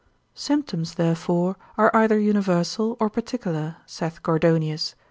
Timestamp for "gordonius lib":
4.23-4.99